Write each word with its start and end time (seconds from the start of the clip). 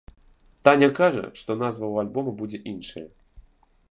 Таня 0.67 0.89
кажа, 0.99 1.25
што 1.41 1.57
назва 1.63 1.85
ў 1.93 2.03
альбома 2.03 2.31
будзе 2.41 2.57
іншая. 2.75 3.07